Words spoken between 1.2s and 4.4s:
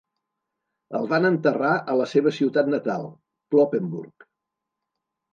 enterrar a la seva ciutat natal, Cloppenburg.